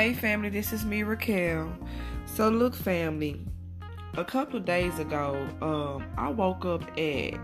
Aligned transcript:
Hey 0.00 0.14
family, 0.14 0.48
this 0.48 0.72
is 0.72 0.86
me 0.86 1.02
Raquel. 1.02 1.70
So 2.24 2.48
look 2.48 2.74
family, 2.74 3.38
a 4.14 4.24
couple 4.24 4.56
of 4.56 4.64
days 4.64 4.98
ago, 4.98 5.46
um, 5.60 6.06
I 6.16 6.30
woke 6.30 6.64
up 6.64 6.82
at 6.98 7.34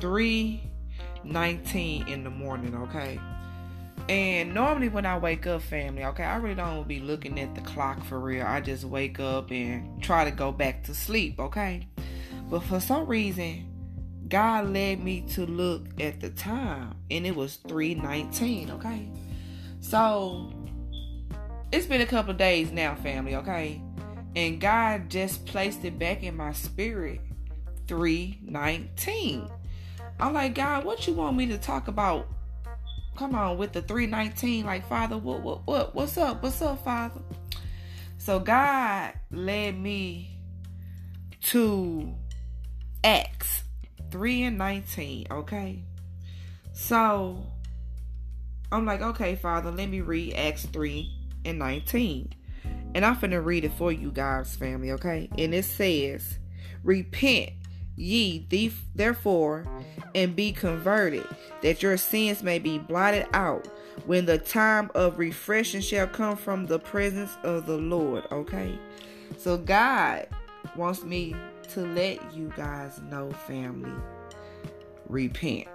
3:19 0.00 2.08
in 2.08 2.24
the 2.24 2.30
morning, 2.30 2.74
okay? 2.74 3.20
And 4.08 4.54
normally 4.54 4.88
when 4.88 5.04
I 5.04 5.18
wake 5.18 5.46
up, 5.46 5.60
family, 5.60 6.06
okay, 6.06 6.24
I 6.24 6.36
really 6.36 6.54
don't 6.54 6.88
be 6.88 7.00
looking 7.00 7.38
at 7.38 7.54
the 7.54 7.60
clock 7.60 8.02
for 8.02 8.18
real. 8.18 8.46
I 8.46 8.62
just 8.62 8.84
wake 8.84 9.20
up 9.20 9.50
and 9.50 10.02
try 10.02 10.24
to 10.24 10.30
go 10.30 10.52
back 10.52 10.84
to 10.84 10.94
sleep, 10.94 11.38
okay? 11.38 11.86
But 12.48 12.60
for 12.60 12.80
some 12.80 13.04
reason, 13.04 13.66
God 14.30 14.70
led 14.70 15.04
me 15.04 15.20
to 15.32 15.44
look 15.44 16.00
at 16.00 16.22
the 16.22 16.30
time 16.30 16.94
and 17.10 17.26
it 17.26 17.36
was 17.36 17.56
3:19, 17.56 18.70
okay? 18.70 19.10
So 19.80 20.63
it's 21.74 21.86
been 21.86 22.00
a 22.00 22.06
couple 22.06 22.32
days 22.32 22.70
now, 22.70 22.94
family, 22.94 23.34
okay? 23.34 23.82
And 24.36 24.60
God 24.60 25.10
just 25.10 25.44
placed 25.44 25.84
it 25.84 25.98
back 25.98 26.22
in 26.22 26.36
my 26.36 26.52
spirit 26.52 27.20
319. 27.88 29.48
I'm 30.20 30.32
like, 30.32 30.54
God, 30.54 30.84
what 30.84 31.08
you 31.08 31.14
want 31.14 31.36
me 31.36 31.46
to 31.46 31.58
talk 31.58 31.88
about? 31.88 32.28
Come 33.16 33.34
on 33.34 33.58
with 33.58 33.72
the 33.72 33.82
319. 33.82 34.64
Like, 34.64 34.88
Father, 34.88 35.18
what 35.18 35.40
what 35.40 35.66
what 35.66 35.94
what's 35.96 36.16
up? 36.16 36.44
What's 36.44 36.62
up, 36.62 36.84
Father? 36.84 37.20
So 38.18 38.38
God 38.38 39.12
led 39.32 39.76
me 39.76 40.38
to 41.42 42.14
Acts 43.02 43.64
3 44.12 44.44
and 44.44 44.58
19, 44.58 45.26
okay? 45.28 45.82
So 46.72 47.44
I'm 48.70 48.86
like, 48.86 49.02
okay, 49.02 49.34
Father, 49.34 49.72
let 49.72 49.88
me 49.88 50.00
read 50.00 50.34
Acts 50.34 50.66
3 50.66 51.23
and 51.44 51.58
19. 51.58 52.34
And 52.94 53.04
I'm 53.04 53.16
finna 53.16 53.44
read 53.44 53.64
it 53.64 53.72
for 53.72 53.90
you 53.90 54.10
guys, 54.10 54.54
family, 54.54 54.92
okay? 54.92 55.28
And 55.36 55.54
it 55.54 55.64
says, 55.64 56.38
Repent 56.82 57.50
ye 57.96 58.46
therefore 58.94 59.64
and 60.14 60.34
be 60.36 60.52
converted, 60.52 61.26
that 61.62 61.82
your 61.82 61.96
sins 61.96 62.42
may 62.42 62.58
be 62.58 62.78
blotted 62.78 63.26
out 63.32 63.66
when 64.06 64.26
the 64.26 64.38
time 64.38 64.90
of 64.94 65.18
refreshing 65.18 65.80
shall 65.80 66.06
come 66.06 66.36
from 66.36 66.66
the 66.66 66.78
presence 66.78 67.36
of 67.42 67.66
the 67.66 67.76
Lord, 67.76 68.24
okay? 68.30 68.78
So 69.38 69.56
God 69.56 70.28
wants 70.76 71.04
me 71.04 71.34
to 71.70 71.80
let 71.80 72.34
you 72.34 72.52
guys 72.56 73.00
know, 73.10 73.30
family, 73.46 73.92
repent. 75.08 75.68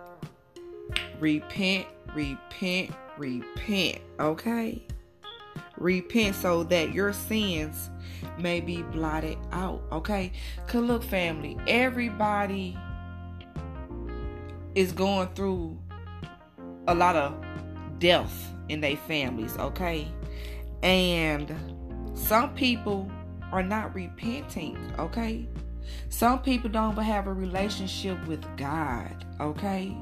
Repent, 1.20 1.88
repent, 2.14 2.92
repent, 3.18 4.00
okay? 4.20 4.84
Repent 5.80 6.36
so 6.36 6.64
that 6.64 6.94
your 6.94 7.14
sins 7.14 7.90
may 8.38 8.62
be 8.62 8.84
blotted 8.84 9.38
out. 9.52 9.82
Okay? 9.92 10.32
Cause 10.68 10.84
look, 10.84 11.04
family, 11.04 11.58
everybody 11.68 12.78
is 14.76 14.92
going 14.92 15.28
through 15.30 15.78
a 16.88 16.96
lot 16.96 17.16
of 17.16 17.36
death 18.00 18.54
in 18.70 18.82
their 18.82 18.96
families, 18.96 19.58
okay? 19.58 20.08
And 20.84 21.54
some 22.14 22.54
people 22.54 23.12
are 23.52 23.64
not 23.64 23.94
repenting, 23.94 24.78
okay? 24.98 25.48
Some 26.10 26.42
people 26.42 26.70
don't 26.70 26.96
have 26.98 27.28
a 27.28 27.34
relationship 27.34 28.26
with 28.28 28.46
God, 28.58 29.26
okay? 29.40 29.96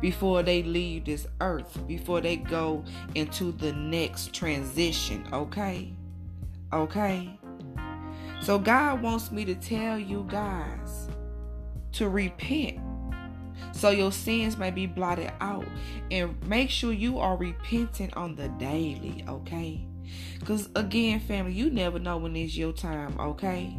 Before 0.00 0.42
they 0.42 0.62
leave 0.62 1.04
this 1.04 1.26
earth, 1.40 1.86
before 1.86 2.20
they 2.20 2.36
go 2.36 2.84
into 3.14 3.52
the 3.52 3.72
next 3.72 4.32
transition, 4.32 5.26
okay? 5.32 5.92
Okay? 6.72 7.38
So 8.40 8.58
God 8.58 9.02
wants 9.02 9.30
me 9.30 9.44
to 9.44 9.54
tell 9.54 9.98
you 9.98 10.26
guys 10.28 11.08
to 11.92 12.08
repent 12.08 12.80
so 13.72 13.90
your 13.90 14.12
sins 14.12 14.56
may 14.56 14.70
be 14.70 14.86
blotted 14.86 15.32
out 15.40 15.66
and 16.10 16.40
make 16.46 16.70
sure 16.70 16.92
you 16.92 17.18
are 17.18 17.36
repenting 17.36 18.12
on 18.14 18.34
the 18.34 18.48
daily, 18.48 19.24
okay? 19.28 19.86
Because 20.38 20.68
again, 20.74 21.20
family, 21.20 21.52
you 21.52 21.70
never 21.70 21.98
know 21.98 22.18
when 22.18 22.36
it's 22.36 22.56
your 22.56 22.72
time, 22.72 23.18
okay? 23.18 23.76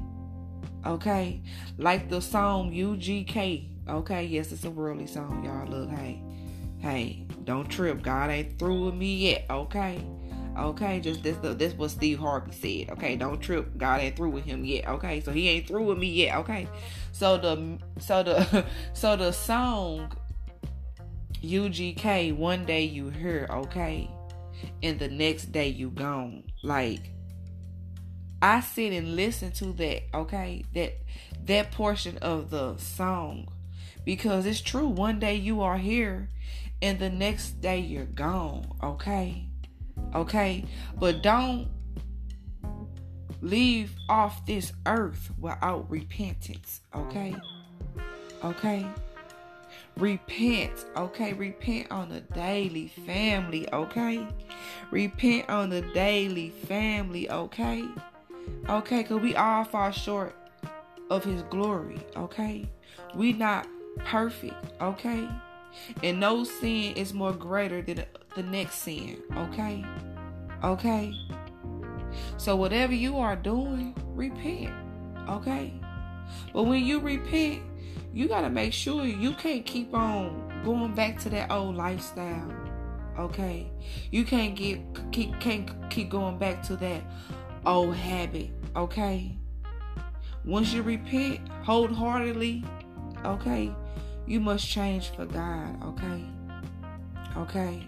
Okay, 0.86 1.42
like 1.78 2.10
the 2.10 2.22
song 2.22 2.72
UGK. 2.72 3.73
Okay, 3.88 4.24
yes, 4.24 4.52
it's 4.52 4.64
a 4.64 4.70
worldly 4.72 5.08
song, 5.08 5.44
y'all. 5.44 5.68
Look, 5.68 5.90
hey, 5.90 6.22
hey, 6.80 7.26
don't 7.44 7.68
trip. 7.68 8.02
God 8.02 8.30
ain't 8.30 8.58
through 8.58 8.86
with 8.86 8.96
me 8.96 9.14
yet. 9.16 9.46
Okay, 9.50 10.02
okay, 10.58 11.02
just 11.02 11.22
this 11.22 11.38
this 11.58 11.74
what 11.74 11.92
Steve 11.92 12.20
Harvey 12.20 12.52
said. 12.54 12.94
Okay, 12.94 13.18
don't 13.18 13.42
trip. 13.42 13.78
God 13.78 14.00
ain't 14.00 14.16
through 14.16 14.30
with 14.30 14.46
him 14.46 14.64
yet. 14.64 14.88
Okay, 14.88 15.20
so 15.20 15.32
he 15.32 15.50
ain't 15.50 15.68
through 15.68 15.84
with 15.84 15.98
me 15.98 16.08
yet. 16.08 16.38
Okay, 16.38 16.68
so 17.12 17.38
the 17.38 17.78
so 18.00 18.24
the 18.24 18.66
so 18.94 19.18
the 19.18 19.34
song 19.34 20.16
UGK. 21.42 22.38
One 22.38 22.64
day 22.64 22.86
you 22.86 23.10
hear 23.10 23.48
okay, 23.50 24.10
and 24.82 24.98
the 24.98 25.10
next 25.10 25.52
day 25.52 25.68
you 25.68 25.90
gone. 25.90 26.44
Like 26.64 27.12
I 28.42 28.60
sit 28.60 28.94
and 28.94 29.18
listen 29.18 29.52
to 29.54 29.74
that, 29.74 30.04
okay? 30.14 30.64
That 30.74 30.94
that 31.46 31.72
portion 31.72 32.18
of 32.18 32.50
the 32.50 32.78
song 32.78 33.48
because 34.06 34.46
it's 34.46 34.62
true 34.62 34.88
one 34.88 35.19
day 35.19 35.36
you 35.36 35.62
are 35.62 35.78
here 35.78 36.30
and 36.81 37.00
the 37.00 37.09
next 37.09 37.62
day 37.62 37.80
you're 37.80 38.06
gone, 38.06 38.66
okay? 38.84 39.47
Okay? 40.14 40.66
But 41.00 41.24
don't 41.24 41.68
leave 43.42 43.96
off 44.09 44.46
this 44.46 44.74
earth 44.86 45.31
without 45.40 45.90
repentance, 45.90 46.81
okay? 46.96 47.36
Okay? 48.44 48.86
Repent, 49.97 50.86
okay? 50.97 51.34
Repent 51.34 51.92
on 51.92 52.09
the 52.09 52.22
daily 52.22 52.88
family, 53.06 53.72
okay? 53.72 54.28
Repent 54.92 55.50
on 55.50 55.69
the 55.69 55.81
daily 55.94 56.50
family, 56.50 57.30
okay? 57.30 57.86
Okay, 58.69 59.03
because 59.03 59.22
we 59.22 59.36
all 59.36 59.63
fall 59.63 59.92
short 59.92 60.36
of 61.09 61.24
his 61.24 61.44
glory. 61.44 62.00
Okay. 62.16 62.69
We 63.16 63.34
not 63.34 63.68
perfect. 64.00 64.56
Okay. 64.81 65.28
And 66.04 66.20
no 66.20 66.44
sin 66.44 66.96
is 66.96 67.14
more 67.14 67.34
greater 67.34 67.81
than 67.81 68.06
the 68.36 68.44
next 68.44 68.76
sin. 68.76 69.22
Okay. 69.36 69.86
Okay. 70.64 71.14
So 72.38 72.56
whatever 72.56 72.94
you 72.94 73.18
are 73.20 73.36
doing, 73.36 73.96
repent. 74.14 74.74
Okay. 75.30 75.74
But 76.54 76.64
when 76.64 76.84
you 76.84 77.00
repent, 77.00 77.62
you 78.14 78.28
got 78.28 78.42
to 78.42 78.50
make 78.50 78.74
sure 78.74 79.06
you 79.06 79.34
can't 79.34 79.66
keep 79.66 79.94
on 79.94 80.62
going 80.64 80.94
back 80.94 81.20
to 81.20 81.30
that 81.30 81.52
old 81.52 81.75
lifestyle. 81.75 82.52
Okay. 83.18 83.72
You 84.12 84.24
can't 84.24 84.56
get 84.56 84.80
keep 85.12 85.40
can't 85.40 85.70
keep 85.90 86.10
going 86.10 86.38
back 86.38 86.64
to 86.64 86.75
that 86.78 87.04
old 87.66 87.96
habit, 87.96 88.50
okay? 88.75 89.38
Once 90.46 90.74
you 90.74 90.81
repent 90.81 91.48
wholeheartedly, 91.64 92.64
okay, 93.25 93.74
you 94.26 94.40
must 94.40 94.68
change 94.68 95.10
for 95.10 95.26
God, 95.26 95.84
okay? 95.84 96.24
Okay? 97.38 97.88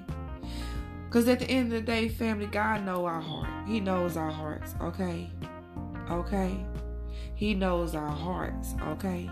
Because 1.06 1.28
at 1.28 1.40
the 1.40 1.50
end 1.50 1.72
of 1.74 1.80
the 1.80 1.82
day, 1.82 2.10
family, 2.10 2.48
God 2.48 2.86
knows 2.86 3.06
our 3.06 3.22
heart. 3.22 3.68
He 3.68 3.80
knows 3.80 4.18
our 4.18 4.32
hearts, 4.32 4.76
okay? 4.82 5.30
Okay? 6.10 6.58
He 7.36 7.54
knows 7.54 7.96
our 7.96 8.10
hearts, 8.10 8.76
okay? 8.90 9.30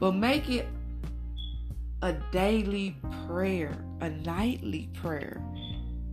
But 0.00 0.12
make 0.12 0.48
it 0.48 0.66
a 2.02 2.14
daily 2.32 2.96
prayer, 3.26 3.76
a 4.00 4.10
nightly 4.10 4.88
prayer 4.94 5.42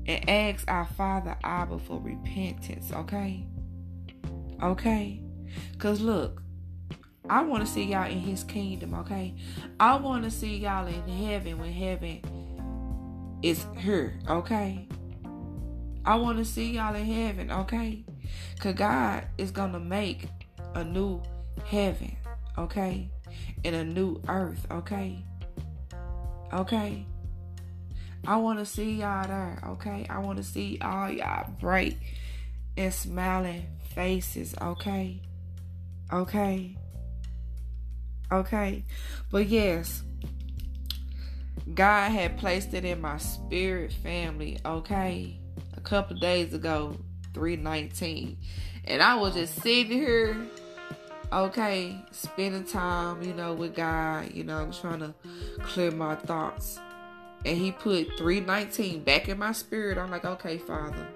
and 0.08 0.30
ask 0.30 0.70
our 0.70 0.86
Father 0.86 1.38
Abba 1.44 1.80
for 1.80 2.00
repentance, 2.00 2.92
okay? 2.94 3.46
Okay? 4.64 5.22
Because 5.74 6.02
look, 6.02 6.42
I 7.30 7.42
want 7.44 7.66
to 7.66 7.72
see 7.72 7.84
y'all 7.84 8.10
in 8.10 8.20
His 8.20 8.44
kingdom, 8.44 8.94
okay? 8.94 9.34
I 9.80 9.96
want 9.96 10.24
to 10.24 10.32
see 10.32 10.58
y'all 10.58 10.88
in 10.88 11.08
heaven 11.08 11.60
when 11.60 11.74
heaven 11.74 12.22
is 13.42 13.66
here, 13.78 14.20
okay? 14.30 14.88
I 16.06 16.16
want 16.16 16.38
to 16.38 16.46
see 16.46 16.72
y'all 16.72 16.96
in 16.96 17.06
heaven, 17.06 17.52
okay? 17.52 18.06
Because 18.56 18.76
God 18.76 19.28
is 19.38 19.52
going 19.52 19.74
to 19.74 19.80
make 19.80 20.30
a 20.74 20.84
new 20.84 21.22
heaven, 21.66 22.16
okay? 22.58 23.12
And 23.66 23.76
a 23.76 23.84
new 23.84 24.22
earth, 24.30 24.66
okay? 24.72 25.24
Okay? 26.54 27.06
I 28.26 28.38
want 28.38 28.60
to 28.60 28.66
see 28.66 28.94
y'all 28.94 29.28
there, 29.28 29.62
okay? 29.68 30.06
I 30.10 30.20
want 30.20 30.38
to 30.38 30.44
see 30.44 30.80
all 30.82 31.10
y'all 31.10 31.50
bright 31.60 31.98
and 32.78 32.94
smiling 32.94 33.66
faces, 33.94 34.56
okay? 34.62 35.22
Okay? 36.12 36.78
Okay? 38.32 38.84
But 39.32 39.48
yes, 39.48 40.04
God 41.74 42.12
had 42.12 42.38
placed 42.38 42.74
it 42.74 42.86
in 42.86 43.02
my 43.02 43.18
spirit 43.18 43.92
family, 43.92 44.60
okay? 44.66 45.40
A 45.76 45.82
couple 45.82 46.18
days 46.18 46.54
ago, 46.54 46.98
319. 47.34 48.38
And 48.86 49.02
I 49.02 49.16
was 49.16 49.34
just 49.34 49.62
sitting 49.62 49.92
here, 49.92 50.38
okay, 51.32 52.00
spending 52.12 52.64
time, 52.64 53.22
you 53.22 53.34
know, 53.34 53.54
with 53.54 53.76
God, 53.76 54.32
you 54.34 54.44
know, 54.44 54.72
trying 54.72 55.00
to 55.00 55.14
clear 55.62 55.92
my 55.92 56.16
thoughts. 56.16 56.80
And 57.46 57.58
he 57.58 57.72
put 57.72 58.18
319 58.18 59.04
back 59.04 59.30
in 59.30 59.38
my 59.38 59.52
spirit. 59.52 59.98
I'm 59.98 60.10
like, 60.10 60.26
okay, 60.26 60.58
Father, 60.58 61.08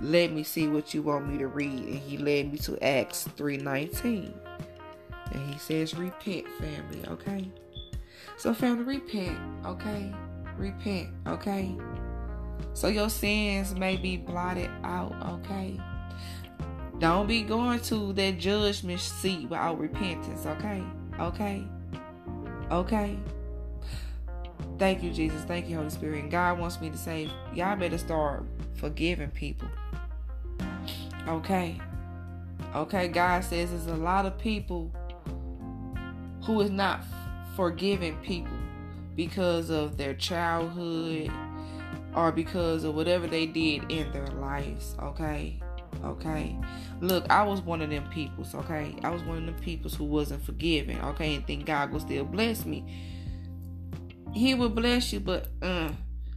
let 0.00 0.32
me 0.32 0.42
see 0.42 0.66
what 0.66 0.94
you 0.94 1.02
want 1.02 1.28
me 1.28 1.38
to 1.38 1.46
read. 1.46 1.78
And 1.78 1.98
he 1.98 2.16
led 2.18 2.52
me 2.52 2.58
to 2.60 2.82
Acts 2.82 3.28
319. 3.36 4.34
And 5.32 5.52
he 5.52 5.58
says, 5.58 5.94
repent, 5.94 6.48
family, 6.58 7.02
okay? 7.08 7.50
So, 8.36 8.54
family, 8.54 8.84
repent, 8.84 9.38
okay? 9.64 10.14
Repent, 10.56 11.08
okay? 11.26 11.76
So 12.74 12.88
your 12.88 13.10
sins 13.10 13.74
may 13.74 13.96
be 13.96 14.16
blotted 14.16 14.70
out, 14.84 15.14
okay? 15.26 15.80
Don't 16.98 17.26
be 17.26 17.42
going 17.42 17.80
to 17.80 18.12
that 18.14 18.38
judgment 18.38 19.00
seat 19.00 19.48
without 19.48 19.78
repentance, 19.78 20.46
okay? 20.46 20.82
Okay? 21.20 21.64
Okay? 22.70 23.18
Thank 24.78 25.02
you, 25.02 25.10
Jesus. 25.10 25.42
Thank 25.44 25.68
you, 25.68 25.76
Holy 25.76 25.90
Spirit. 25.90 26.22
And 26.22 26.30
God 26.30 26.58
wants 26.58 26.80
me 26.80 26.90
to 26.90 26.98
say, 26.98 27.30
y'all 27.54 27.76
better 27.76 27.98
start 27.98 28.44
forgiving 28.74 29.30
people. 29.30 29.68
Okay? 31.28 31.80
Okay, 32.74 33.08
God 33.08 33.42
says 33.44 33.70
there's 33.70 33.86
a 33.86 33.94
lot 33.94 34.26
of 34.26 34.38
people 34.38 34.92
who 36.46 36.60
is 36.60 36.70
not 36.70 37.00
forgiving 37.56 38.16
people 38.22 38.56
because 39.16 39.70
of 39.70 39.96
their 39.96 40.14
childhood 40.14 41.30
or 42.14 42.30
because 42.30 42.84
of 42.84 42.94
whatever 42.94 43.26
they 43.26 43.46
did 43.46 43.90
in 43.90 44.10
their 44.12 44.28
lives. 44.28 44.94
Okay? 45.02 45.60
Okay. 46.04 46.56
Look, 47.00 47.28
I 47.30 47.42
was 47.42 47.60
one 47.60 47.82
of 47.82 47.90
them 47.90 48.08
peoples, 48.10 48.54
okay? 48.54 48.94
I 49.02 49.10
was 49.10 49.22
one 49.22 49.38
of 49.38 49.46
them 49.46 49.56
peoples 49.56 49.94
who 49.94 50.04
wasn't 50.04 50.44
forgiving, 50.44 51.00
okay, 51.00 51.34
and 51.34 51.46
think 51.46 51.66
God 51.66 51.90
will 51.90 52.00
still 52.00 52.24
bless 52.24 52.64
me. 52.64 52.84
He 54.32 54.54
will 54.54 54.68
bless 54.68 55.12
you, 55.12 55.20
but 55.20 55.48
uh 55.62 55.90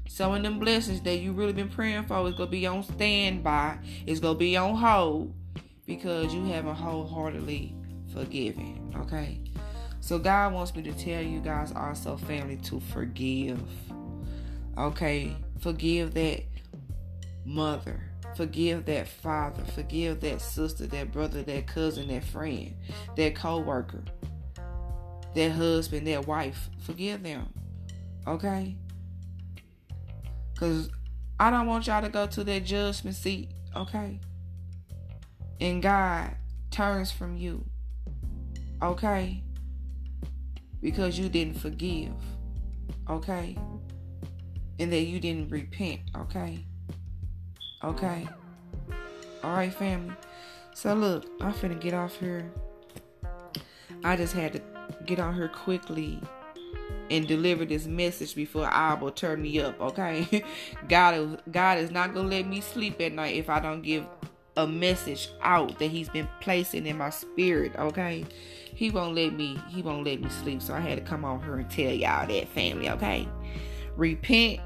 some 0.07 0.33
of 0.33 0.41
them 0.41 0.57
blessings 0.57 1.01
that 1.01 1.17
you 1.17 1.33
really 1.33 1.53
been 1.53 1.69
praying 1.69 2.05
for 2.05 2.27
is 2.27 2.33
gonna 2.33 2.49
be 2.49 2.65
on 2.65 2.83
standby. 2.83 3.77
It's 4.07 4.19
gonna 4.19 4.39
be 4.39 4.57
on 4.57 4.75
hold 4.75 5.35
because 5.85 6.33
you 6.33 6.45
haven't 6.45 6.75
wholeheartedly 6.75 7.75
forgiven. 8.13 8.91
Okay. 9.01 9.39
So 10.01 10.17
God 10.17 10.53
wants 10.53 10.75
me 10.75 10.81
to 10.83 10.93
tell 10.93 11.21
you 11.21 11.39
guys 11.39 11.71
also, 11.75 12.17
family, 12.17 12.57
to 12.57 12.79
forgive. 12.79 13.61
Okay. 14.77 15.35
Forgive 15.59 16.13
that 16.13 16.43
mother. 17.45 18.01
Forgive 18.35 18.85
that 18.85 19.07
father. 19.07 19.63
Forgive 19.75 20.21
that 20.21 20.41
sister, 20.41 20.87
that 20.87 21.11
brother, 21.11 21.43
that 21.43 21.67
cousin, 21.67 22.07
that 22.07 22.23
friend, 22.23 22.75
that 23.15 23.35
co-worker, 23.35 24.03
that 25.35 25.51
husband, 25.51 26.07
that 26.07 26.27
wife. 26.27 26.69
Forgive 26.79 27.23
them. 27.23 27.51
Okay? 28.27 28.77
Because 30.53 30.89
I 31.39 31.49
don't 31.49 31.67
want 31.67 31.87
y'all 31.87 32.01
to 32.01 32.09
go 32.09 32.27
to 32.27 32.43
that 32.43 32.65
judgment 32.65 33.15
seat, 33.15 33.49
okay? 33.75 34.19
And 35.59 35.81
God 35.81 36.35
turns 36.71 37.11
from 37.11 37.37
you, 37.37 37.65
okay? 38.81 39.43
Because 40.81 41.19
you 41.19 41.29
didn't 41.29 41.59
forgive, 41.59 42.13
okay? 43.09 43.57
And 44.79 44.91
that 44.93 45.01
you 45.01 45.19
didn't 45.19 45.49
repent, 45.49 46.01
okay? 46.15 46.65
Okay? 47.83 48.27
Alright, 49.43 49.73
family. 49.73 50.15
So, 50.73 50.93
look, 50.93 51.25
I'm 51.41 51.53
finna 51.53 51.79
get 51.79 51.93
off 51.93 52.17
here. 52.19 52.49
I 54.03 54.15
just 54.15 54.33
had 54.33 54.53
to 54.53 54.61
get 55.05 55.19
on 55.19 55.35
here 55.35 55.49
quickly 55.49 56.21
and 57.09 57.27
deliver 57.27 57.65
this 57.65 57.85
message 57.85 58.35
before 58.35 58.65
Abba 58.65 59.11
turn 59.11 59.41
me 59.41 59.59
up, 59.59 59.79
okay? 59.81 60.43
God 60.87 61.41
God 61.51 61.79
is 61.79 61.91
not 61.91 62.13
gonna 62.13 62.27
let 62.27 62.47
me 62.47 62.61
sleep 62.61 63.01
at 63.01 63.13
night 63.13 63.35
if 63.35 63.49
I 63.49 63.59
don't 63.59 63.81
give 63.81 64.05
a 64.57 64.67
message 64.67 65.29
out 65.41 65.79
that 65.79 65.87
He's 65.87 66.09
been 66.09 66.27
placing 66.41 66.85
in 66.85 66.97
my 66.97 67.09
spirit, 67.09 67.73
okay? 67.77 68.25
He 68.79 68.89
won't 68.89 69.13
let 69.13 69.33
me 69.33 69.59
he 69.67 69.81
won't 69.81 70.05
let 70.05 70.21
me 70.21 70.29
sleep. 70.29 70.61
So 70.61 70.73
I 70.73 70.79
had 70.79 70.97
to 70.97 71.03
come 71.03 71.25
on 71.25 71.43
here 71.43 71.55
and 71.55 71.69
tell 71.69 71.91
y'all 71.91 72.25
that 72.25 72.47
family, 72.47 72.89
okay? 72.89 73.27
Repent 73.97 74.61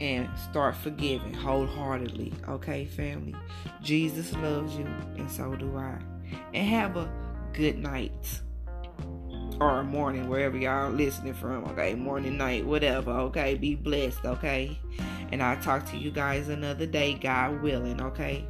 and 0.00 0.28
start 0.38 0.76
forgiving 0.76 1.34
wholeheartedly, 1.34 2.32
okay, 2.48 2.84
family? 2.84 3.34
Jesus 3.82 4.32
loves 4.34 4.72
you, 4.76 4.86
and 5.16 5.28
so 5.28 5.56
do 5.56 5.76
I. 5.76 5.98
And 6.54 6.64
have 6.64 6.96
a 6.96 7.12
good 7.54 7.78
night 7.78 8.40
or 9.60 9.82
morning, 9.82 10.28
wherever 10.28 10.56
y'all 10.56 10.92
listening 10.92 11.34
from, 11.34 11.64
okay? 11.70 11.96
Morning, 11.96 12.38
night, 12.38 12.64
whatever, 12.64 13.10
okay? 13.10 13.56
Be 13.56 13.74
blessed, 13.74 14.24
okay? 14.26 14.78
And 15.32 15.42
I'll 15.42 15.60
talk 15.60 15.90
to 15.90 15.96
you 15.96 16.12
guys 16.12 16.48
another 16.48 16.86
day, 16.86 17.14
God 17.14 17.60
willing, 17.62 18.00
okay? 18.00 18.46